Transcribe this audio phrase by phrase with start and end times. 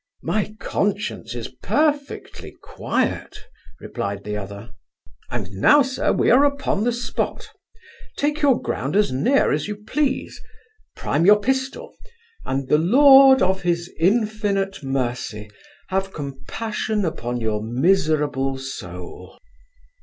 [0.23, 3.45] 'My conscience is perfectly quiet
[3.79, 4.71] (replied the other);
[5.29, 7.51] and now, Sir, we are upon the spot
[8.17, 10.41] Take your ground as near as you please;
[10.95, 11.93] prime your pistol;
[12.45, 15.51] and the Lord, of his infinite mercy,
[15.89, 19.37] have compassion upon your miserable soul!